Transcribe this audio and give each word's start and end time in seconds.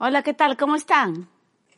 Hola, 0.00 0.22
¿qué 0.22 0.32
tal? 0.32 0.56
¿Cómo 0.56 0.76
están? 0.76 1.28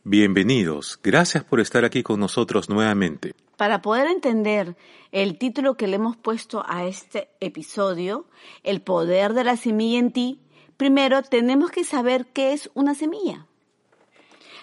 Bienvenidos. 0.03 0.99
Gracias 1.01 1.43
por 1.43 1.59
estar 1.59 1.85
aquí 1.85 2.03
con 2.03 2.19
nosotros 2.19 2.69
nuevamente. 2.69 3.33
Para 3.57 3.81
poder 3.81 4.05
entender 4.05 4.77
el 5.11 5.39
título 5.39 5.75
que 5.75 5.87
le 5.87 5.95
hemos 5.95 6.17
puesto 6.17 6.63
a 6.67 6.85
este 6.85 7.29
episodio, 7.39 8.27
El 8.61 8.83
poder 8.83 9.33
de 9.33 9.43
la 9.43 9.57
semilla 9.57 9.97
en 9.97 10.11
ti, 10.11 10.39
primero 10.77 11.23
tenemos 11.23 11.71
que 11.71 11.83
saber 11.83 12.27
qué 12.27 12.53
es 12.53 12.69
una 12.75 12.93
semilla. 12.93 13.47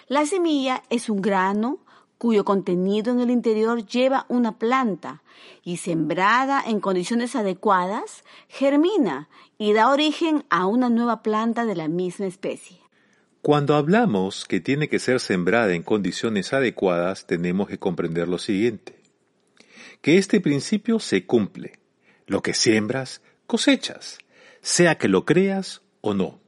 La 0.07 0.25
semilla 0.25 0.81
es 0.89 1.09
un 1.09 1.21
grano 1.21 1.79
cuyo 2.17 2.45
contenido 2.45 3.11
en 3.11 3.19
el 3.19 3.29
interior 3.29 3.85
lleva 3.85 4.25
una 4.29 4.57
planta 4.57 5.21
y 5.65 5.77
sembrada 5.77 6.63
en 6.65 6.79
condiciones 6.79 7.35
adecuadas, 7.35 8.23
germina 8.47 9.27
y 9.57 9.73
da 9.73 9.91
origen 9.91 10.45
a 10.49 10.65
una 10.65 10.89
nueva 10.89 11.23
planta 11.23 11.65
de 11.65 11.75
la 11.75 11.89
misma 11.89 12.25
especie. 12.25 12.88
Cuando 13.41 13.75
hablamos 13.75 14.43
que 14.43 14.59
tiene 14.59 14.89
que 14.89 14.99
ser 14.99 15.21
sembrada 15.21 15.73
en 15.73 15.81
condiciones 15.81 16.51
adecuadas, 16.51 17.25
tenemos 17.25 17.69
que 17.69 17.79
comprender 17.79 18.27
lo 18.27 18.37
siguiente. 18.37 18.95
Que 20.01 20.17
este 20.17 20.41
principio 20.41 20.99
se 20.99 21.25
cumple. 21.25 21.79
Lo 22.27 22.41
que 22.41 22.53
siembras, 22.53 23.21
cosechas, 23.47 24.17
sea 24.61 24.97
que 24.97 25.07
lo 25.07 25.23
creas 25.23 25.81
o 26.01 26.13
no. 26.13 26.41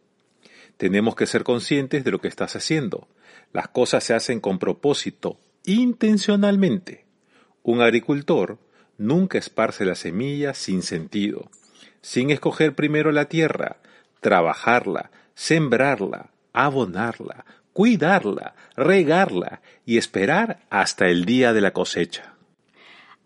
Tenemos 0.75 1.15
que 1.15 1.27
ser 1.27 1.45
conscientes 1.45 2.03
de 2.03 2.11
lo 2.11 2.19
que 2.19 2.27
estás 2.27 2.57
haciendo. 2.57 3.07
Las 3.53 3.69
cosas 3.69 4.03
se 4.03 4.13
hacen 4.13 4.41
con 4.41 4.59
propósito, 4.59 5.39
intencionalmente. 5.63 7.05
Un 7.63 7.81
agricultor 7.81 8.59
nunca 8.97 9.37
esparce 9.37 9.85
la 9.85 9.95
semilla 9.95 10.53
sin 10.53 10.81
sentido, 10.81 11.49
sin 12.01 12.31
escoger 12.31 12.75
primero 12.75 13.13
la 13.13 13.29
tierra, 13.29 13.77
trabajarla, 14.19 15.09
sembrarla, 15.35 16.30
abonarla, 16.53 17.45
cuidarla, 17.73 18.55
regarla 18.75 19.61
y 19.85 19.97
esperar 19.97 20.65
hasta 20.69 21.07
el 21.07 21.25
día 21.25 21.53
de 21.53 21.61
la 21.61 21.71
cosecha. 21.71 22.35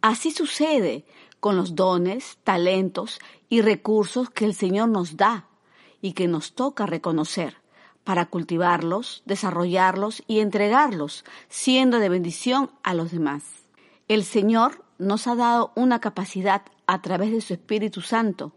Así 0.02 0.32
sucede 0.32 1.06
con 1.40 1.56
los 1.56 1.76
dones, 1.76 2.38
talentos 2.44 3.20
y 3.50 3.62
recursos 3.62 4.30
que 4.30 4.46
el 4.46 4.54
Señor 4.54 4.90
nos 4.90 5.18
da 5.18 5.48
y 6.02 6.14
que 6.14 6.28
nos 6.28 6.54
toca 6.54 6.86
reconocer 6.86 7.58
para 8.04 8.28
cultivarlos, 8.28 9.24
desarrollarlos 9.26 10.24
y 10.28 10.40
entregarlos, 10.40 11.26
siendo 11.50 12.00
de 12.00 12.10
bendición 12.10 12.70
a 12.84 12.94
los 12.94 13.12
demás. 13.12 13.44
El 14.08 14.24
Señor 14.24 14.84
nos 15.00 15.26
ha 15.28 15.36
dado 15.36 15.72
una 15.76 16.00
capacidad 16.00 16.62
a 16.86 17.02
través 17.02 17.32
de 17.32 17.42
su 17.42 17.54
Espíritu 17.54 18.02
Santo 18.02 18.54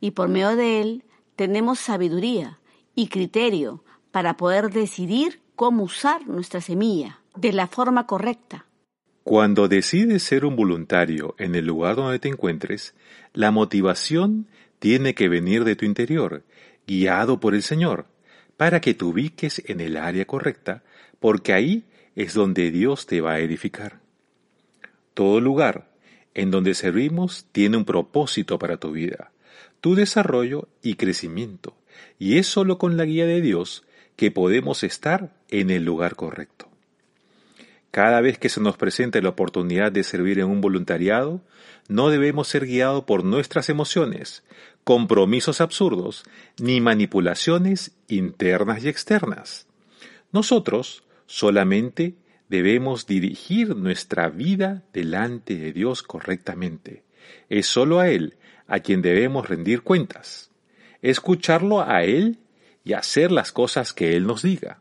y 0.00 0.10
por 0.10 0.28
medio 0.28 0.54
de 0.54 0.82
Él 0.82 1.04
tenemos 1.36 1.78
sabiduría 1.78 2.60
y 2.94 3.08
criterio 3.08 3.82
para 4.10 4.36
poder 4.36 4.70
decidir 4.70 5.40
cómo 5.56 5.84
usar 5.84 6.26
nuestra 6.26 6.60
semilla 6.60 7.20
de 7.36 7.52
la 7.52 7.66
forma 7.66 8.06
correcta. 8.06 8.66
Cuando 9.24 9.68
decides 9.68 10.22
ser 10.22 10.44
un 10.44 10.56
voluntario 10.56 11.34
en 11.38 11.54
el 11.54 11.66
lugar 11.66 11.96
donde 11.96 12.18
te 12.18 12.28
encuentres, 12.28 12.94
la 13.32 13.50
motivación 13.50 14.48
tiene 14.78 15.14
que 15.14 15.28
venir 15.28 15.64
de 15.64 15.76
tu 15.76 15.84
interior, 15.84 16.42
guiado 16.86 17.38
por 17.38 17.54
el 17.54 17.62
Señor, 17.62 18.06
para 18.56 18.80
que 18.80 18.94
te 18.94 19.04
ubiques 19.04 19.62
en 19.66 19.80
el 19.80 19.96
área 19.96 20.24
correcta, 20.24 20.82
porque 21.20 21.52
ahí 21.52 21.84
es 22.16 22.34
donde 22.34 22.70
Dios 22.70 23.06
te 23.06 23.20
va 23.20 23.32
a 23.34 23.40
edificar. 23.40 24.00
Todo 25.14 25.40
lugar 25.40 25.90
en 26.34 26.50
donde 26.50 26.74
servimos 26.74 27.46
tiene 27.52 27.76
un 27.76 27.84
propósito 27.84 28.58
para 28.58 28.78
tu 28.78 28.92
vida, 28.92 29.32
tu 29.80 29.94
desarrollo 29.94 30.68
y 30.82 30.94
crecimiento, 30.94 31.76
y 32.18 32.38
es 32.38 32.46
solo 32.46 32.78
con 32.78 32.96
la 32.96 33.04
guía 33.04 33.26
de 33.26 33.40
Dios 33.40 33.84
que 34.20 34.30
podemos 34.30 34.84
estar 34.84 35.32
en 35.48 35.70
el 35.70 35.86
lugar 35.86 36.14
correcto. 36.14 36.68
Cada 37.90 38.20
vez 38.20 38.36
que 38.38 38.50
se 38.50 38.60
nos 38.60 38.76
presente 38.76 39.22
la 39.22 39.30
oportunidad 39.30 39.92
de 39.92 40.04
servir 40.04 40.40
en 40.40 40.44
un 40.44 40.60
voluntariado, 40.60 41.40
no 41.88 42.10
debemos 42.10 42.46
ser 42.46 42.66
guiados 42.66 43.04
por 43.04 43.24
nuestras 43.24 43.70
emociones, 43.70 44.44
compromisos 44.84 45.62
absurdos, 45.62 46.24
ni 46.58 46.82
manipulaciones 46.82 47.92
internas 48.08 48.84
y 48.84 48.90
externas. 48.90 49.66
Nosotros 50.32 51.02
solamente 51.24 52.14
debemos 52.50 53.06
dirigir 53.06 53.74
nuestra 53.74 54.28
vida 54.28 54.82
delante 54.92 55.56
de 55.56 55.72
Dios 55.72 56.02
correctamente. 56.02 57.04
Es 57.48 57.68
solo 57.68 58.00
a 58.00 58.10
Él 58.10 58.36
a 58.66 58.80
quien 58.80 59.00
debemos 59.00 59.48
rendir 59.48 59.80
cuentas. 59.80 60.50
Escucharlo 61.00 61.80
a 61.80 62.04
Él 62.04 62.38
y 62.84 62.92
hacer 62.94 63.32
las 63.32 63.52
cosas 63.52 63.92
que 63.92 64.16
Él 64.16 64.26
nos 64.26 64.42
diga. 64.42 64.80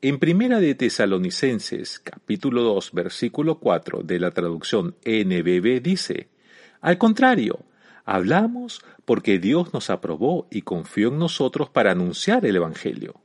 En 0.00 0.18
Primera 0.18 0.58
de 0.58 0.74
Tesalonicenses, 0.74 2.00
capítulo 2.00 2.62
2, 2.62 2.92
versículo 2.92 3.60
4 3.60 4.02
de 4.02 4.18
la 4.18 4.32
traducción 4.32 4.96
NBB 5.04 5.80
dice, 5.80 6.28
Al 6.80 6.98
contrario, 6.98 7.60
hablamos 8.04 8.82
porque 9.04 9.38
Dios 9.38 9.72
nos 9.72 9.90
aprobó 9.90 10.48
y 10.50 10.62
confió 10.62 11.08
en 11.08 11.18
nosotros 11.18 11.70
para 11.70 11.92
anunciar 11.92 12.44
el 12.46 12.56
Evangelio. 12.56 13.20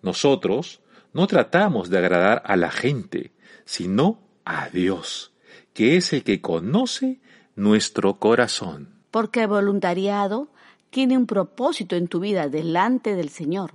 Nosotros 0.00 0.80
no 1.12 1.26
tratamos 1.26 1.90
de 1.90 1.98
agradar 1.98 2.42
a 2.46 2.56
la 2.56 2.70
gente, 2.70 3.32
sino 3.64 4.20
a 4.44 4.68
Dios, 4.68 5.32
que 5.74 5.96
es 5.96 6.12
el 6.12 6.22
que 6.22 6.40
conoce 6.40 7.20
nuestro 7.56 8.18
corazón. 8.18 8.94
Porque 9.10 9.46
voluntariado 9.46 10.48
tiene 10.92 11.16
un 11.16 11.26
propósito 11.26 11.96
en 11.96 12.06
tu 12.06 12.20
vida 12.20 12.50
delante 12.50 13.16
del 13.16 13.30
Señor. 13.30 13.72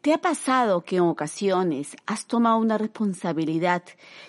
¿Te 0.00 0.14
ha 0.14 0.18
pasado 0.18 0.84
que 0.84 0.98
en 0.98 1.02
ocasiones 1.02 1.96
has 2.06 2.26
tomado 2.26 2.58
una 2.58 2.78
responsabilidad 2.78 3.82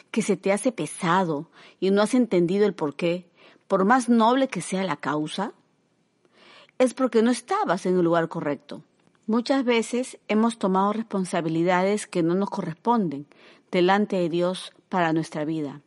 que 0.09 0.23
se 0.23 0.35
te 0.35 0.51
hace 0.51 0.71
pesado 0.71 1.51
y 1.79 1.91
no 1.91 2.01
has 2.01 2.15
entendido 2.15 2.65
el 2.65 2.73
por 2.73 2.95
qué, 2.95 3.29
por 3.67 3.85
más 3.85 4.09
noble 4.09 4.47
que 4.47 4.61
sea 4.61 4.83
la 4.83 4.95
causa? 4.95 5.53
Es 6.79 6.95
porque 6.95 7.21
no 7.21 7.29
estabas 7.29 7.85
en 7.85 7.97
el 7.97 8.03
lugar 8.03 8.29
correcto. 8.29 8.81
Muchas 9.27 9.63
veces 9.63 10.17
hemos 10.27 10.57
tomado 10.57 10.91
responsabilidades 10.91 12.07
que 12.07 12.23
no 12.23 12.33
nos 12.33 12.49
corresponden 12.49 13.27
delante 13.69 14.15
de 14.15 14.29
Dios 14.29 14.73
para 14.89 15.13
nuestra 15.13 15.45
vida. 15.45 15.81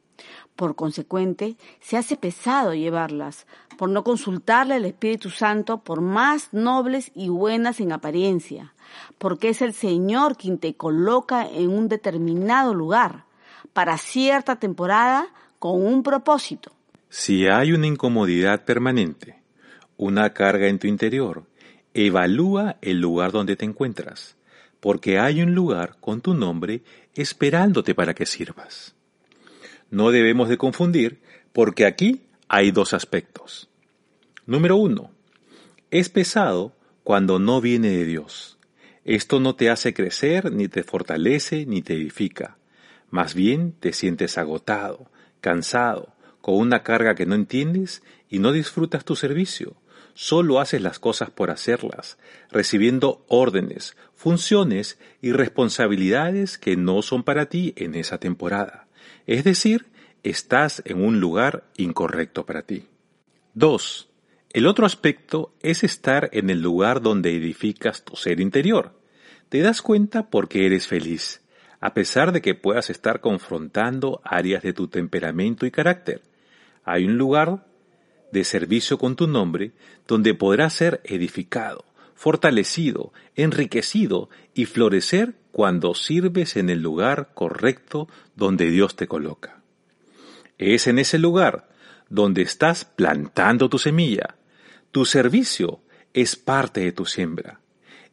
Por 0.59 0.75
consecuente, 0.75 1.57
se 1.79 1.97
hace 1.97 2.17
pesado 2.17 2.75
llevarlas, 2.75 3.47
por 3.77 3.91
no 3.91 4.03
consultarle 4.03 4.75
al 4.75 4.87
Espíritu 4.87 5.31
Santo, 5.31 5.85
por 5.85 6.01
más 6.01 6.49
nobles 6.51 7.13
y 7.15 7.29
buenas 7.29 7.79
en 7.79 7.93
apariencia, 7.93 8.75
porque 9.19 9.51
es 9.51 9.63
el 9.63 9.73
Señor 9.73 10.37
quien 10.37 10.59
te 10.59 10.75
coloca 10.75 11.49
en 11.49 11.71
un 11.71 11.87
determinado 11.87 12.75
lugar, 12.75 13.27
para 13.73 13.99
cierta 13.99 14.57
temporada, 14.57 15.29
con 15.61 15.81
un 15.81 16.03
propósito. 16.03 16.73
Si 17.09 17.47
hay 17.47 17.71
una 17.71 17.87
incomodidad 17.87 18.65
permanente, 18.65 19.41
una 19.97 20.35
carga 20.35 20.67
en 20.67 20.81
tu 20.81 20.89
interior, 20.89 21.45
evalúa 21.95 22.79
el 22.83 23.01
lugar 23.01 23.31
donde 23.31 23.55
te 23.55 23.65
encuentras, 23.65 24.37
porque 24.81 25.21
hay 25.21 25.41
un 25.41 25.55
lugar 25.55 25.99
con 26.01 26.21
tu 26.21 26.35
nombre 26.35 26.83
esperándote 27.15 27.95
para 27.95 28.13
que 28.13 28.27
sirvas. 28.27 28.98
No 29.91 30.11
debemos 30.11 30.49
de 30.49 30.59
confundir 30.59 31.21
porque 31.53 31.87
aquí 31.87 32.23
hay 32.49 32.71
dos 32.71 32.93
aspectos. 32.95 33.69
Número 34.47 34.77
uno, 34.77 35.11
es 35.91 36.09
pesado 36.09 36.75
cuando 37.05 37.39
no 37.39 37.61
viene 37.61 37.91
de 37.91 38.05
Dios. 38.05 38.59
Esto 39.05 39.41
no 39.41 39.55
te 39.55 39.71
hace 39.71 39.95
crecer, 39.95 40.53
ni 40.53 40.69
te 40.69 40.83
fortalece, 40.83 41.65
ni 41.65 41.81
te 41.81 41.95
edifica. 41.95 42.59
Más 43.11 43.35
bien 43.35 43.73
te 43.73 43.95
sientes 43.95 44.37
agotado, 44.37 45.11
cansado, 45.41 46.15
con 46.43 46.57
una 46.57 46.83
carga 46.83 47.15
que 47.15 47.25
no 47.25 47.35
entiendes 47.35 48.03
y 48.29 48.39
no 48.39 48.53
disfrutas 48.53 49.05
tu 49.05 49.17
servicio. 49.17 49.77
Solo 50.13 50.61
haces 50.61 50.83
las 50.83 50.99
cosas 50.99 51.31
por 51.31 51.51
hacerlas, 51.51 52.19
recibiendo 52.51 53.25
órdenes, 53.29 53.97
funciones 54.15 54.99
y 55.23 55.33
responsabilidades 55.33 56.59
que 56.59 56.77
no 56.77 57.03
son 57.03 57.23
para 57.23 57.47
ti 57.47 57.73
en 57.77 57.95
esa 57.95 58.19
temporada. 58.19 58.88
Es 59.27 59.45
decir, 59.45 59.87
estás 60.23 60.83
en 60.85 61.05
un 61.05 61.21
lugar 61.21 61.65
incorrecto 61.77 62.45
para 62.47 62.63
ti. 62.63 62.87
2. 63.55 64.09
El 64.51 64.67
otro 64.67 64.87
aspecto 64.87 65.53
es 65.61 65.85
estar 65.85 66.31
en 66.33 66.51
el 66.51 66.63
lugar 66.63 67.03
donde 67.03 67.37
edificas 67.37 68.05
tu 68.05 68.17
ser 68.17 68.41
interior. 68.41 68.99
Te 69.49 69.61
das 69.61 69.83
cuenta 69.83 70.31
porque 70.31 70.67
eres 70.67 70.87
feliz, 70.87 71.43
a 71.81 71.95
pesar 71.95 72.33
de 72.33 72.41
que 72.41 72.55
puedas 72.55 72.91
estar 72.91 73.21
confrontando 73.21 74.21
áreas 74.25 74.63
de 74.63 74.73
tu 74.73 74.89
temperamento 74.89 75.67
y 75.67 75.71
carácter. 75.71 76.23
Hay 76.85 77.05
un 77.05 77.19
lugar 77.19 77.67
de 78.33 78.45
servicio 78.45 78.99
con 78.99 79.17
tu 79.17 79.27
nombre 79.27 79.73
donde 80.07 80.35
podrás 80.35 80.73
ser 80.73 81.01
edificado, 81.05 81.85
fortalecido, 82.19 83.13
enriquecido 83.37 84.29
y 84.53 84.65
florecer 84.65 85.37
cuando 85.53 85.95
sirves 85.95 86.57
en 86.57 86.69
el 86.69 86.83
lugar 86.83 87.31
correcto 87.33 88.09
donde 88.35 88.69
Dios 88.73 88.97
te 88.97 89.07
coloca. 89.07 89.63
Es 90.59 90.89
en 90.89 90.99
ese 90.99 91.21
lugar 91.21 91.69
donde 92.09 92.43
estás 92.43 92.85
plantando 92.85 93.69
tu 93.69 93.79
semilla. 93.79 94.35
Tu 94.91 95.05
servicio 95.05 95.81
es 96.13 96.35
parte 96.35 96.81
de 96.81 96.91
tu 96.91 97.05
siembra. 97.05 97.61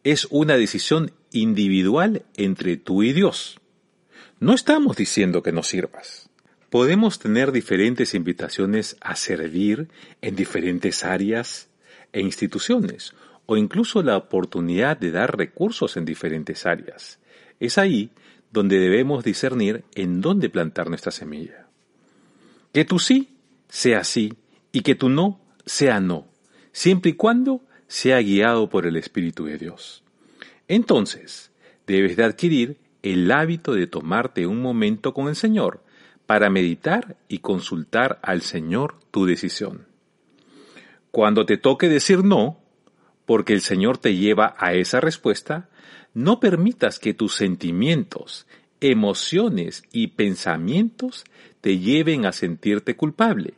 Es 0.04 0.28
una 0.30 0.56
decisión 0.56 1.12
individual 1.32 2.26
entre 2.36 2.78
tú 2.78 3.02
y 3.02 3.12
Dios. 3.12 3.60
No 4.40 4.54
estamos 4.54 4.98
diciendo 4.98 5.42
que 5.42 5.52
no 5.52 5.64
sirvas. 5.64 6.30
Podemos 6.70 7.18
tener 7.18 7.52
diferentes 7.52 8.14
invitaciones 8.14 8.98
a 9.02 9.16
servir 9.16 9.90
en 10.22 10.36
diferentes 10.36 11.04
áreas 11.04 11.70
e 12.14 12.22
instituciones, 12.22 13.16
o 13.46 13.58
incluso 13.58 14.02
la 14.02 14.18
oportunidad 14.18 14.98
de 14.98 15.12
dar 15.12 15.38
recursos 15.38 15.98
en 15.98 16.06
diferentes 16.06 16.66
áreas. 16.66 17.20
Es 17.60 17.78
ahí 17.78 18.12
donde 18.52 18.80
debemos 18.80 19.24
discernir 19.24 19.84
en 19.96 20.22
dónde 20.22 20.50
plantar 20.50 20.90
nuestra 20.90 21.12
semilla. 21.12 21.68
Que 22.74 22.86
tu 22.86 23.00
sí 23.00 23.36
sea 23.68 24.04
sí 24.04 24.34
y 24.72 24.82
que 24.82 24.96
tu 24.96 25.10
no 25.10 25.40
sea 25.66 26.00
no, 26.00 26.28
siempre 26.72 27.12
y 27.12 27.14
cuando 27.14 27.62
sea 27.88 28.22
guiado 28.22 28.70
por 28.70 28.86
el 28.86 28.96
Espíritu 28.96 29.46
de 29.46 29.58
Dios. 29.58 30.04
Entonces, 30.68 31.52
debes 31.86 32.18
de 32.18 32.24
adquirir 32.24 32.78
el 33.04 33.32
hábito 33.32 33.74
de 33.74 33.88
tomarte 33.88 34.48
un 34.48 34.62
momento 34.62 35.14
con 35.14 35.28
el 35.28 35.36
Señor 35.36 35.84
para 36.26 36.50
meditar 36.50 37.18
y 37.28 37.40
consultar 37.40 38.20
al 38.24 38.42
Señor 38.42 38.96
tu 39.12 39.26
decisión. 39.26 39.86
Cuando 41.12 41.46
te 41.46 41.58
toque 41.58 41.88
decir 41.88 42.24
no, 42.24 42.60
porque 43.26 43.54
el 43.54 43.62
Señor 43.62 43.98
te 43.98 44.16
lleva 44.16 44.56
a 44.58 44.74
esa 44.74 45.00
respuesta, 45.00 45.70
no 46.14 46.40
permitas 46.40 47.00
que 47.00 47.14
tus 47.14 47.36
sentimientos, 47.36 48.48
emociones 48.80 49.84
y 49.92 50.08
pensamientos 50.08 51.26
te 51.62 51.80
lleven 51.80 52.26
a 52.26 52.32
sentirte 52.32 52.96
culpable. 52.96 53.56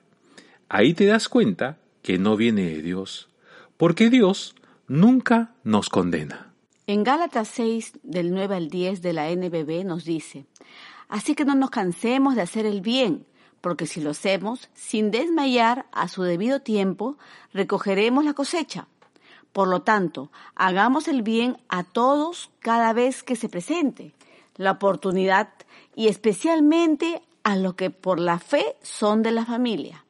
Ahí 0.70 0.94
te 0.94 1.06
das 1.06 1.30
cuenta 1.30 1.78
que 2.02 2.18
no 2.18 2.38
viene 2.38 2.64
de 2.64 2.82
Dios, 2.82 3.30
porque 3.78 4.10
Dios 4.10 4.56
nunca 4.88 5.54
nos 5.64 5.90
condena. 5.90 6.54
En 6.88 7.04
Gálatas 7.04 7.50
6, 7.50 8.00
del 8.04 8.34
9 8.34 8.56
al 8.56 8.70
10 8.70 9.02
de 9.02 9.14
la 9.14 9.30
NBB 9.30 9.84
nos 9.84 10.06
dice, 10.06 10.46
Así 11.10 11.36
que 11.36 11.46
no 11.46 11.56
nos 11.56 11.70
cansemos 11.70 12.36
de 12.36 12.42
hacer 12.42 12.66
el 12.66 12.82
bien, 12.82 13.26
porque 13.62 13.86
si 13.86 14.02
lo 14.02 14.12
hacemos 14.12 14.70
sin 14.74 15.12
desmayar 15.12 15.86
a 15.92 16.08
su 16.08 16.24
debido 16.24 16.62
tiempo, 16.62 17.18
recogeremos 17.54 18.26
la 18.26 18.34
cosecha. 18.34 18.88
Por 19.54 19.68
lo 19.68 19.82
tanto, 19.82 20.32
hagamos 20.56 21.08
el 21.08 21.22
bien 21.22 21.58
a 21.70 21.84
todos 21.84 22.52
cada 22.60 22.94
vez 22.94 23.24
que 23.24 23.36
se 23.36 23.50
presente 23.50 24.14
la 24.56 24.72
oportunidad 24.72 25.50
y 25.96 26.08
especialmente 26.08 27.22
a 27.44 27.56
los 27.56 27.76
que 27.76 27.90
por 27.90 28.20
la 28.20 28.40
fe 28.40 28.76
son 28.82 29.24
de 29.24 29.32
la 29.32 29.46
familia. 29.46 30.04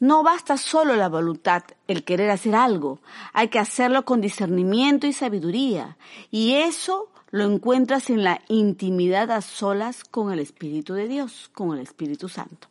No 0.00 0.22
basta 0.22 0.56
solo 0.56 0.96
la 0.96 1.10
voluntad, 1.10 1.62
el 1.86 2.04
querer 2.04 2.30
hacer 2.30 2.54
algo, 2.54 3.00
hay 3.34 3.48
que 3.48 3.58
hacerlo 3.58 4.06
con 4.06 4.22
discernimiento 4.22 5.06
y 5.06 5.12
sabiduría, 5.12 5.98
y 6.30 6.54
eso 6.54 7.10
lo 7.30 7.44
encuentras 7.44 8.08
en 8.08 8.24
la 8.24 8.40
intimidad 8.48 9.30
a 9.30 9.42
solas 9.42 10.04
con 10.04 10.32
el 10.32 10.40
Espíritu 10.40 10.94
de 10.94 11.06
Dios, 11.06 11.50
con 11.52 11.74
el 11.74 11.80
Espíritu 11.80 12.30
Santo. 12.30 12.68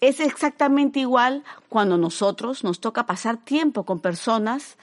Es 0.00 0.20
exactamente 0.20 1.00
igual 1.00 1.44
cuando 1.68 1.98
nosotros 1.98 2.64
nos 2.64 2.80
toca 2.80 3.06
pasar 3.06 3.36
tiempo 3.36 3.84
con 3.84 4.00
personas 4.00 4.78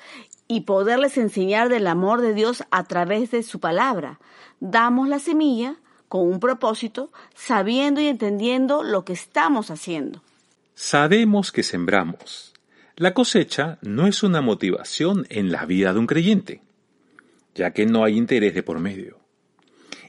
y 0.47 0.61
poderles 0.61 1.17
enseñar 1.17 1.69
del 1.69 1.87
amor 1.87 2.21
de 2.21 2.33
Dios 2.33 2.63
a 2.69 2.83
través 2.83 3.31
de 3.31 3.43
su 3.43 3.59
palabra. 3.59 4.19
Damos 4.59 5.07
la 5.07 5.19
semilla 5.19 5.77
con 6.07 6.21
un 6.21 6.39
propósito, 6.39 7.11
sabiendo 7.35 7.99
y 7.99 8.07
entendiendo 8.07 8.83
lo 8.83 9.03
que 9.03 9.13
estamos 9.13 9.71
haciendo. 9.71 10.21
Sabemos 10.73 11.51
que 11.51 11.63
sembramos. 11.63 12.53
La 12.95 13.13
cosecha 13.13 13.77
no 13.81 14.07
es 14.07 14.23
una 14.23 14.41
motivación 14.41 15.25
en 15.29 15.51
la 15.51 15.65
vida 15.65 15.93
de 15.93 15.99
un 15.99 16.07
creyente, 16.07 16.61
ya 17.55 17.71
que 17.71 17.85
no 17.85 18.03
hay 18.03 18.17
interés 18.17 18.53
de 18.53 18.63
por 18.63 18.79
medio. 18.79 19.19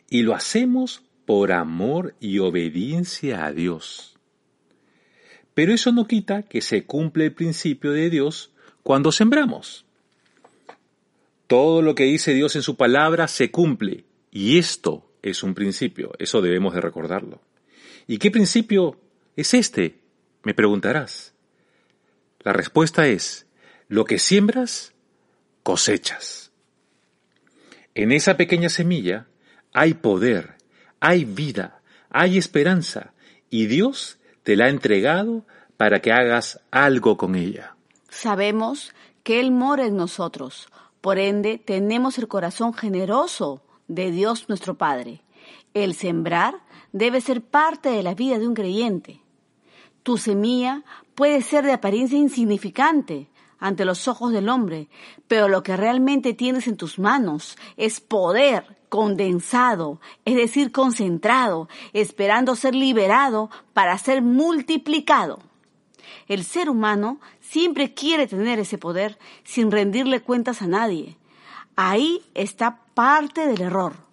Y 0.09 0.23
lo 0.23 0.35
hacemos 0.35 1.03
por 1.27 1.53
amor 1.53 2.15
y 2.21 2.39
obediencia 2.39 3.45
a 3.45 3.53
Dios. 3.53 4.18
Pero 5.59 5.75
eso 5.75 5.91
no 5.91 6.07
quita 6.07 6.45
que 6.45 6.61
se 6.61 6.85
cumple 6.85 7.25
el 7.25 7.33
principio 7.33 7.91
de 7.91 8.11
Dios 8.11 8.53
cuando 8.85 9.11
sembramos. 9.11 9.85
Todo 11.49 11.83
lo 11.83 11.97
que 11.97 12.05
dice 12.05 12.33
Dios 12.33 12.55
en 12.55 12.63
su 12.63 12.77
palabra 12.77 13.27
se 13.27 13.51
cumple, 13.51 14.05
y 14.31 14.59
esto 14.59 15.11
es 15.21 15.43
un 15.43 15.55
principio, 15.55 16.13
eso 16.21 16.41
debemos 16.43 16.75
de 16.75 16.81
recordarlo. 16.81 17.41
¿Y 18.07 18.19
qué 18.19 18.31
principio 18.31 19.01
es 19.35 19.53
este? 19.53 19.99
Me 20.45 20.55
preguntarás. 20.55 21.35
La 22.45 22.53
respuesta 22.53 23.09
es, 23.09 23.49
lo 23.89 24.05
que 24.05 24.21
siembras, 24.21 24.93
cosechas. 25.65 26.53
En 27.97 28.13
esa 28.13 28.37
pequeña 28.37 28.69
semilla 28.69 29.27
hay 29.73 29.95
poder, 29.95 30.55
hay 31.01 31.25
vida, 31.25 31.83
hay 32.11 32.39
esperanza, 32.39 33.13
y 33.51 33.67
Dios 33.67 34.18
te 34.49 34.57
la 34.57 34.65
ha 34.65 34.69
entregado 34.71 35.45
para 35.77 36.01
que 36.01 36.11
hagas 36.11 36.59
algo 36.71 37.19
con 37.19 37.35
ella. 37.35 37.77
Sabemos 38.09 38.95
que 39.23 39.41
Él 39.41 39.51
mora 39.51 39.85
en 39.85 39.95
nosotros, 39.95 40.71
por 41.03 41.19
ende 41.19 41.59
tenemos 41.59 42.17
el 42.17 42.29
corazón 42.29 42.73
generoso 42.73 43.61
de 43.89 44.11
Dios 44.11 44.49
nuestro 44.49 44.79
Padre. 44.79 45.21
El 45.75 45.93
sembrar 45.93 46.55
debe 46.93 47.21
ser 47.21 47.43
parte 47.43 47.91
de 47.91 48.03
la 48.03 48.15
vida 48.15 48.39
de 48.39 48.49
un 48.49 48.55
creyente. 48.55 49.21
Tu 50.03 50.17
semilla 50.17 50.83
puede 51.15 51.43
ser 51.43 51.67
de 51.67 51.75
apariencia 51.75 52.17
insignificante 52.17 53.29
ante 53.59 53.85
los 53.85 54.09
ojos 54.09 54.33
del 54.33 54.49
hombre, 54.49 54.89
pero 55.27 55.49
lo 55.49 55.63
que 55.63 55.77
realmente 55.77 56.35
tienes 56.35 56.67
en 56.67 56.77
tus 56.77 56.99
manos 56.99 57.57
es 57.77 58.01
poder 58.01 58.77
condensado, 58.89 60.01
es 60.25 60.37
decir, 60.37 60.73
concentrado, 60.73 61.69
esperando 61.93 62.57
ser 62.57 62.75
liberado 62.75 63.51
para 63.73 63.99
ser 63.99 64.23
multiplicado. 64.23 65.41
El 66.27 66.45
ser 66.45 66.71
humano 66.71 67.21
siempre 67.41 67.95
quiere 67.95 68.27
tener 68.27 68.59
ese 68.59 68.79
poder 68.79 69.19
sin 69.45 69.71
rendirle 69.71 70.21
cuentas 70.21 70.63
a 70.63 70.67
nadie. 70.67 71.17
Ahí 71.77 72.23
está 72.35 72.81
parte 72.95 73.47
del 73.47 73.61
error 73.61 74.08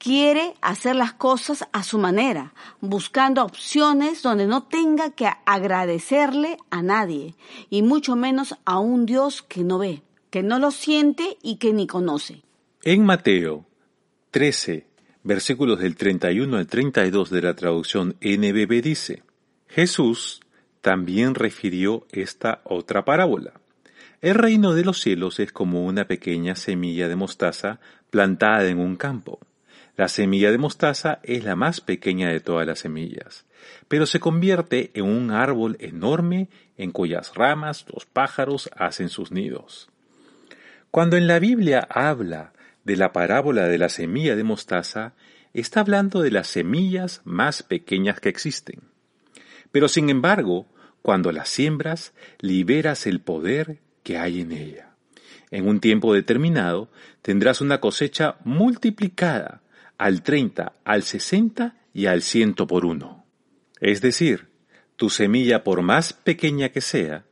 quiere 0.00 0.54
hacer 0.62 0.96
las 0.96 1.12
cosas 1.12 1.68
a 1.72 1.82
su 1.82 1.98
manera, 1.98 2.54
buscando 2.80 3.44
opciones 3.44 4.22
donde 4.22 4.46
no 4.46 4.62
tenga 4.62 5.10
que 5.10 5.28
agradecerle 5.44 6.56
a 6.70 6.82
nadie, 6.82 7.34
y 7.68 7.82
mucho 7.82 8.16
menos 8.16 8.56
a 8.64 8.78
un 8.78 9.04
Dios 9.04 9.42
que 9.42 9.62
no 9.62 9.78
ve, 9.78 10.02
que 10.30 10.42
no 10.42 10.58
lo 10.58 10.70
siente 10.70 11.36
y 11.42 11.56
que 11.56 11.74
ni 11.74 11.86
conoce. 11.86 12.42
En 12.82 13.04
Mateo 13.04 13.66
13, 14.30 14.86
versículos 15.22 15.78
del 15.80 15.96
31 15.96 16.56
al 16.56 16.66
32 16.66 17.28
de 17.28 17.42
la 17.42 17.54
traducción 17.54 18.16
NBB 18.22 18.80
dice, 18.80 19.22
Jesús 19.68 20.40
también 20.80 21.34
refirió 21.34 22.06
esta 22.10 22.62
otra 22.64 23.04
parábola. 23.04 23.52
El 24.22 24.34
reino 24.34 24.72
de 24.72 24.82
los 24.82 24.98
cielos 24.98 25.40
es 25.40 25.52
como 25.52 25.84
una 25.84 26.06
pequeña 26.06 26.54
semilla 26.54 27.06
de 27.06 27.16
mostaza 27.16 27.80
plantada 28.10 28.66
en 28.66 28.78
un 28.78 28.96
campo 28.96 29.40
la 30.00 30.08
semilla 30.08 30.50
de 30.50 30.56
mostaza 30.56 31.20
es 31.24 31.44
la 31.44 31.56
más 31.56 31.82
pequeña 31.82 32.30
de 32.30 32.40
todas 32.40 32.66
las 32.66 32.78
semillas, 32.78 33.44
pero 33.86 34.06
se 34.06 34.18
convierte 34.18 34.90
en 34.94 35.04
un 35.04 35.30
árbol 35.30 35.76
enorme 35.78 36.48
en 36.78 36.90
cuyas 36.90 37.34
ramas 37.34 37.84
los 37.92 38.06
pájaros 38.06 38.70
hacen 38.74 39.10
sus 39.10 39.30
nidos. 39.30 39.90
Cuando 40.90 41.18
en 41.18 41.26
la 41.26 41.38
Biblia 41.38 41.86
habla 41.90 42.54
de 42.82 42.96
la 42.96 43.12
parábola 43.12 43.68
de 43.68 43.76
la 43.76 43.90
semilla 43.90 44.36
de 44.36 44.42
mostaza, 44.42 45.12
está 45.52 45.80
hablando 45.80 46.22
de 46.22 46.30
las 46.30 46.46
semillas 46.46 47.20
más 47.24 47.62
pequeñas 47.62 48.20
que 48.20 48.30
existen. 48.30 48.80
Pero 49.70 49.86
sin 49.86 50.08
embargo, 50.08 50.64
cuando 51.02 51.30
las 51.30 51.50
siembras, 51.50 52.14
liberas 52.38 53.06
el 53.06 53.20
poder 53.20 53.80
que 54.02 54.16
hay 54.16 54.40
en 54.40 54.52
ella. 54.52 54.94
En 55.50 55.68
un 55.68 55.78
tiempo 55.78 56.14
determinado 56.14 56.88
tendrás 57.20 57.60
una 57.60 57.80
cosecha 57.80 58.36
multiplicada 58.44 59.60
al 60.00 60.22
30, 60.22 60.72
al 60.82 61.02
60 61.02 61.76
y 61.92 62.06
al 62.06 62.22
100 62.22 62.54
por 62.54 62.86
uno. 62.86 63.26
Es 63.80 64.00
decir, 64.00 64.48
tu 64.96 65.10
semilla, 65.10 65.62
por 65.62 65.82
más 65.82 66.14
pequeña 66.14 66.70
que 66.70 66.80
sea, 66.80 67.26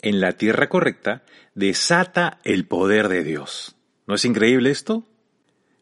en 0.00 0.22
la 0.22 0.32
tierra 0.32 0.70
correcta, 0.70 1.22
desata 1.54 2.38
el 2.42 2.66
poder 2.66 3.08
de 3.08 3.24
Dios. 3.24 3.76
¿No 4.06 4.14
es 4.14 4.24
increíble 4.24 4.70
esto? 4.70 5.06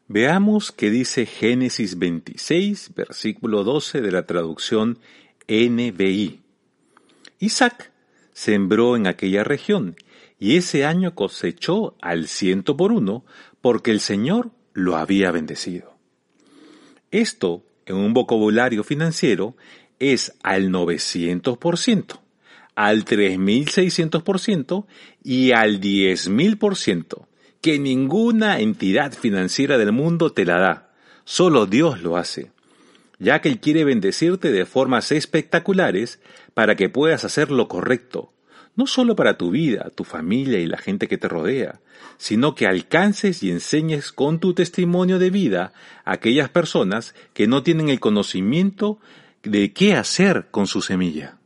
Veamos 0.09 0.73
qué 0.73 0.89
dice 0.89 1.25
Génesis 1.25 1.97
26, 1.97 2.93
versículo 2.93 3.63
12 3.63 4.01
de 4.01 4.11
la 4.11 4.25
traducción 4.25 4.99
NBI. 5.47 6.41
Isaac 7.39 7.93
sembró 8.33 8.97
en 8.97 9.07
aquella 9.07 9.45
región 9.45 9.95
y 10.39 10.57
ese 10.57 10.83
año 10.83 11.15
cosechó 11.15 11.95
al 12.01 12.27
ciento 12.27 12.75
por 12.75 12.91
uno 12.91 13.23
porque 13.61 13.91
el 13.91 14.01
Señor 14.01 14.51
lo 14.73 14.97
había 14.97 15.31
bendecido. 15.31 15.92
Esto, 17.13 17.63
en 17.85 17.97
un 17.97 18.15
vocabulario 18.15 18.83
financiero, 18.83 19.55
es 19.99 20.35
al 20.41 20.71
900%, 20.71 22.19
al 22.73 23.05
3600% 23.05 24.87
y 25.23 25.51
al 25.51 25.79
10.000%, 25.79 27.27
que 27.61 27.77
ninguna 27.77 28.59
entidad 28.59 29.13
financiera 29.13 29.77
del 29.77 29.91
mundo 29.91 30.31
te 30.31 30.43
la 30.43 30.57
da. 30.57 30.91
Solo 31.23 31.67
Dios 31.67 32.01
lo 32.01 32.17
hace, 32.17 32.51
ya 33.19 33.41
que 33.41 33.49
Él 33.49 33.59
quiere 33.59 33.83
bendecirte 33.83 34.51
de 34.51 34.65
formas 34.65 35.11
espectaculares 35.11 36.19
para 36.55 36.75
que 36.75 36.89
puedas 36.89 37.25
hacer 37.25 37.51
lo 37.51 37.67
correcto, 37.67 38.32
no 38.75 38.87
solo 38.87 39.15
para 39.15 39.37
tu 39.37 39.51
vida, 39.51 39.91
tu 39.95 40.03
familia 40.03 40.59
y 40.59 40.65
la 40.65 40.77
gente 40.77 41.07
que 41.07 41.17
te 41.17 41.27
rodea, 41.27 41.79
sino 42.17 42.55
que 42.55 42.67
alcances 42.67 43.43
y 43.43 43.51
enseñes 43.51 44.11
con 44.11 44.39
tu 44.39 44.53
testimonio 44.53 45.19
de 45.19 45.29
vida 45.29 45.73
a 46.05 46.13
aquellas 46.13 46.49
personas 46.49 47.13
que 47.33 47.47
no 47.47 47.63
tienen 47.63 47.89
el 47.89 47.99
conocimiento 47.99 48.99
de 49.43 49.73
qué 49.73 49.95
hacer 49.95 50.47
con 50.49 50.67
su 50.67 50.81
semilla. 50.81 51.37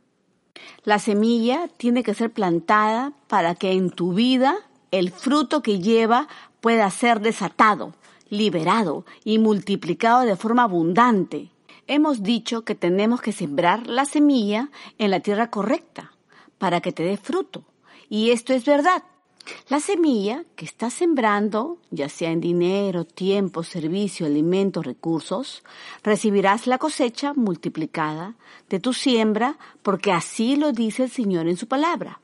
La 0.84 0.98
semilla 0.98 1.68
tiene 1.76 2.02
que 2.02 2.14
ser 2.14 2.30
plantada 2.30 3.12
para 3.26 3.54
que 3.54 3.72
en 3.72 3.90
tu 3.90 4.14
vida 4.14 4.56
el 4.90 5.10
fruto 5.10 5.62
que 5.62 5.80
lleva 5.80 6.28
pueda 6.60 6.90
ser 6.90 7.20
desatado, 7.20 7.94
liberado 8.30 9.04
y 9.24 9.38
multiplicado 9.38 10.22
de 10.22 10.36
forma 10.36 10.62
abundante. 10.62 11.50
Hemos 11.86 12.22
dicho 12.22 12.62
que 12.62 12.74
tenemos 12.74 13.20
que 13.20 13.32
sembrar 13.32 13.86
la 13.86 14.04
semilla 14.06 14.70
en 14.98 15.10
la 15.10 15.20
tierra 15.20 15.50
correcta 15.50 16.12
para 16.58 16.80
que 16.80 16.92
te 16.92 17.02
dé 17.02 17.16
fruto. 17.16 17.64
Y 18.08 18.30
esto 18.30 18.52
es 18.52 18.64
verdad. 18.64 19.02
La 19.68 19.80
semilla 19.80 20.44
que 20.56 20.64
estás 20.64 20.94
sembrando, 20.94 21.78
ya 21.90 22.08
sea 22.08 22.30
en 22.30 22.40
dinero, 22.40 23.04
tiempo, 23.04 23.62
servicio, 23.62 24.26
alimentos, 24.26 24.84
recursos, 24.84 25.62
recibirás 26.02 26.66
la 26.66 26.78
cosecha 26.78 27.32
multiplicada 27.34 28.34
de 28.68 28.80
tu 28.80 28.92
siembra, 28.92 29.58
porque 29.82 30.12
así 30.12 30.56
lo 30.56 30.72
dice 30.72 31.04
el 31.04 31.10
Señor 31.10 31.48
en 31.48 31.56
su 31.56 31.66
palabra. 31.66 32.20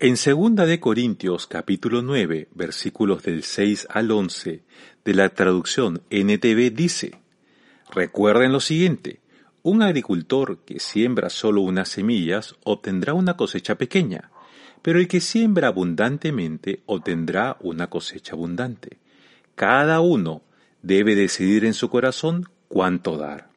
En 0.00 0.14
2 0.14 0.66
de 0.66 0.78
Corintios 0.78 1.46
capítulo 1.46 2.02
9, 2.02 2.48
versículos 2.54 3.22
del 3.24 3.42
6 3.42 3.88
al 3.90 4.10
11 4.10 4.62
de 5.04 5.14
la 5.14 5.30
traducción 5.30 6.02
NTV 6.10 6.70
dice: 6.72 7.18
Recuerden 7.90 8.52
lo 8.52 8.60
siguiente, 8.60 9.20
un 9.68 9.82
agricultor 9.82 10.58
que 10.64 10.80
siembra 10.80 11.30
solo 11.30 11.60
unas 11.60 11.88
semillas 11.90 12.56
obtendrá 12.64 13.14
una 13.14 13.36
cosecha 13.36 13.76
pequeña, 13.76 14.30
pero 14.82 14.98
el 14.98 15.08
que 15.08 15.20
siembra 15.20 15.68
abundantemente 15.68 16.82
obtendrá 16.86 17.56
una 17.60 17.88
cosecha 17.88 18.32
abundante. 18.32 18.98
Cada 19.54 20.00
uno 20.00 20.42
debe 20.82 21.14
decidir 21.14 21.64
en 21.64 21.74
su 21.74 21.90
corazón 21.90 22.48
cuánto 22.68 23.16
dar. 23.16 23.48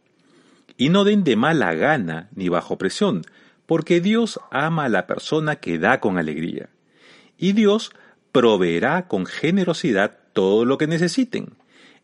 Y 0.77 0.89
no 0.89 1.03
den 1.03 1.23
de 1.23 1.35
mala 1.35 1.73
gana 1.75 2.29
ni 2.35 2.49
bajo 2.49 2.77
presión, 2.77 3.21
porque 3.65 4.01
Dios 4.01 4.39
ama 4.51 4.85
a 4.85 4.89
la 4.89 5.07
persona 5.07 5.57
que 5.57 5.79
da 5.79 5.99
con 5.99 6.17
alegría. 6.17 6.69
Y 7.37 7.53
Dios 7.53 7.91
proveerá 8.31 9.07
con 9.07 9.25
generosidad 9.25 10.17
todo 10.33 10.65
lo 10.65 10.77
que 10.77 10.87
necesiten. 10.87 11.53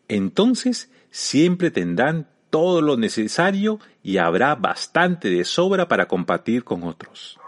Entonces 0.08 0.90
siempre 1.10 1.70
tendrán 1.70 2.28
todo 2.50 2.82
lo 2.82 2.96
necesario 2.96 3.80
y 4.02 4.18
habrá 4.18 4.54
bastante 4.54 5.28
de 5.30 5.44
sobra 5.44 5.88
para 5.88 6.08
compartir 6.08 6.64
con 6.64 6.82
otros. 6.84 7.38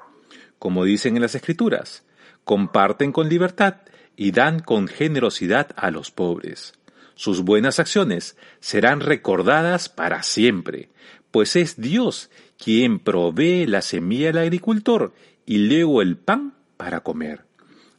Como 0.59 0.85
dicen 0.85 1.17
en 1.17 1.23
las 1.23 1.35
Escrituras, 1.35 2.05
comparten 2.45 3.13
con 3.13 3.29
libertad 3.29 3.77
y 4.17 4.33
dan 4.33 4.61
con 4.61 4.89
generosidad 4.89 5.69
a 5.77 5.91
los 5.91 6.11
pobres. 6.11 6.75
Sus 7.15 7.43
buenas 7.43 7.79
acciones 7.79 8.37
serán 8.61 9.01
recordadas 9.01 9.89
para 9.89 10.23
siempre, 10.23 10.89
pues 11.31 11.57
es 11.57 11.81
Dios 11.81 12.31
quien 12.59 12.99
provee 12.99 13.67
la 13.67 13.83
semilla 13.83 14.31
al 14.31 14.39
agricultor 14.39 15.13
y 15.47 15.59
luego 15.59 16.03
el 16.03 16.17
pan 16.17 16.55
para 16.77 17.01
comer. 17.01 17.45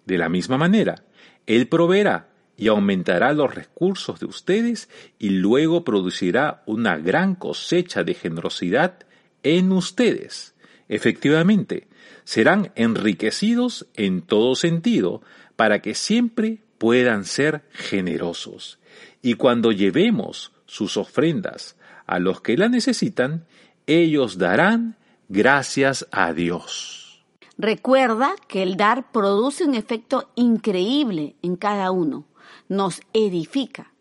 De 0.05 0.17
la 0.17 0.29
misma 0.29 0.57
manera, 0.57 1.03
Él 1.45 1.67
proveerá 1.67 2.30
y 2.61 2.67
aumentará 2.67 3.33
los 3.33 3.55
recursos 3.55 4.19
de 4.19 4.27
ustedes 4.27 4.87
y 5.17 5.29
luego 5.29 5.83
producirá 5.83 6.61
una 6.67 6.95
gran 6.95 7.33
cosecha 7.33 8.03
de 8.03 8.13
generosidad 8.13 8.99
en 9.41 9.71
ustedes. 9.71 10.53
Efectivamente, 10.87 11.87
serán 12.23 12.71
enriquecidos 12.75 13.87
en 13.95 14.21
todo 14.21 14.53
sentido 14.53 15.23
para 15.55 15.81
que 15.81 15.95
siempre 15.95 16.59
puedan 16.77 17.25
ser 17.25 17.63
generosos. 17.71 18.77
Y 19.23 19.33
cuando 19.33 19.71
llevemos 19.71 20.51
sus 20.67 20.97
ofrendas 20.97 21.75
a 22.05 22.19
los 22.19 22.41
que 22.41 22.57
la 22.57 22.69
necesitan, 22.69 23.47
ellos 23.87 24.37
darán 24.37 24.97
gracias 25.29 26.07
a 26.11 26.31
Dios. 26.31 27.25
Recuerda 27.57 28.35
que 28.47 28.61
el 28.61 28.77
dar 28.77 29.11
produce 29.11 29.63
un 29.63 29.73
efecto 29.73 30.29
increíble 30.35 31.35
en 31.41 31.55
cada 31.55 31.89
uno 31.89 32.27
nos 32.71 33.01
edifica 33.11 33.91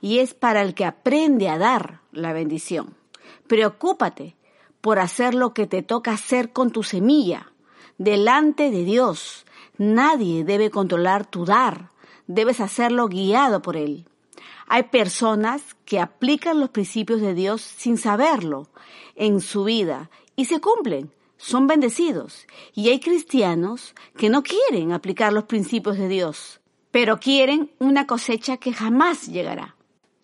y 0.00 0.18
es 0.18 0.34
para 0.34 0.60
el 0.62 0.74
que 0.74 0.84
aprende 0.84 1.48
a 1.48 1.58
dar 1.58 2.00
la 2.10 2.32
bendición. 2.32 2.96
Preocúpate 3.46 4.34
por 4.80 4.98
hacer 4.98 5.32
lo 5.32 5.54
que 5.54 5.68
te 5.68 5.82
toca 5.82 6.12
hacer 6.12 6.52
con 6.52 6.72
tu 6.72 6.82
semilla, 6.82 7.52
delante 7.98 8.72
de 8.72 8.82
Dios. 8.82 9.46
Nadie 9.78 10.42
debe 10.42 10.70
controlar 10.70 11.24
tu 11.24 11.44
dar, 11.44 11.92
debes 12.26 12.58
hacerlo 12.58 13.06
guiado 13.06 13.62
por 13.62 13.76
Él. 13.76 14.08
Hay 14.66 14.84
personas 14.84 15.62
que 15.84 16.00
aplican 16.00 16.58
los 16.58 16.70
principios 16.70 17.20
de 17.20 17.32
Dios 17.32 17.62
sin 17.62 17.96
saberlo 17.96 18.68
en 19.14 19.40
su 19.40 19.62
vida 19.62 20.10
y 20.34 20.46
se 20.46 20.60
cumplen, 20.60 21.12
son 21.36 21.68
bendecidos. 21.68 22.48
Y 22.74 22.88
hay 22.88 22.98
cristianos 22.98 23.94
que 24.16 24.30
no 24.30 24.42
quieren 24.42 24.90
aplicar 24.90 25.32
los 25.32 25.44
principios 25.44 25.96
de 25.96 26.08
Dios 26.08 26.60
pero 26.90 27.18
quieren 27.18 27.70
una 27.78 28.06
cosecha 28.06 28.56
que 28.56 28.72
jamás 28.72 29.28
llegará. 29.28 29.76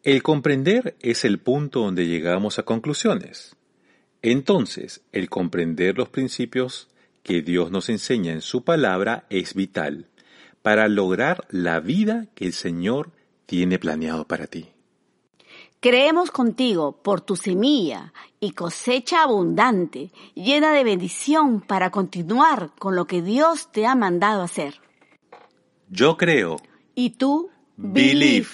El 0.02 0.22
comprender 0.22 0.96
es 1.00 1.24
el 1.24 1.38
punto 1.38 1.80
donde 1.80 2.06
llegamos 2.06 2.58
a 2.58 2.64
conclusiones. 2.64 3.56
Entonces, 4.20 5.02
el 5.12 5.28
comprender 5.28 5.96
los 5.96 6.08
principios 6.08 6.88
que 7.22 7.42
Dios 7.42 7.70
nos 7.70 7.88
enseña 7.88 8.32
en 8.32 8.40
su 8.40 8.64
palabra 8.64 9.26
es 9.30 9.54
vital 9.54 10.08
para 10.62 10.88
lograr 10.88 11.46
la 11.50 11.80
vida 11.80 12.26
que 12.34 12.46
el 12.46 12.52
Señor 12.52 13.10
tiene 13.46 13.78
planeado 13.78 14.26
para 14.26 14.46
ti. 14.46 14.68
Creemos 15.80 16.30
contigo 16.30 17.02
por 17.02 17.20
tu 17.20 17.34
semilla 17.34 18.12
y 18.38 18.52
cosecha 18.52 19.24
abundante, 19.24 20.12
llena 20.34 20.72
de 20.72 20.84
bendición 20.84 21.60
para 21.60 21.90
continuar 21.90 22.70
con 22.78 22.94
lo 22.94 23.06
que 23.06 23.20
Dios 23.20 23.72
te 23.72 23.86
ha 23.86 23.96
mandado 23.96 24.42
hacer. 24.42 24.80
Yo 25.94 26.16
creo. 26.16 26.56
Y 26.94 27.10
tú, 27.10 27.50
believe. 27.76 28.48